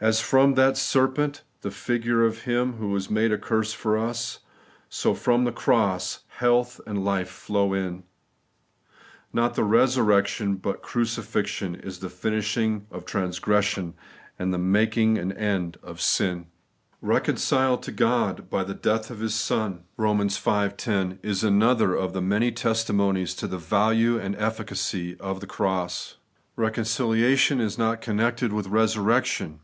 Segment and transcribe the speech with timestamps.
[0.00, 4.40] As from that serpent,— the figure of Him who was' made a curse for us,'—
[4.88, 8.02] so from the cross health and life flow in.
[9.32, 13.94] Not resurrection, but cruciQxion, is the finishing of transgression
[14.36, 16.48] and the making an end of sin.
[17.00, 20.72] 'Eeconciled to God by the death of His Son' The Completeness of the Substitution, 39
[20.74, 21.10] (Eom.
[21.10, 21.18] V.
[21.20, 26.16] 10) is another of the many testimonies to the value and efficacy of the cross.
[26.58, 29.60] Eeconciliation is not connected with resurrection.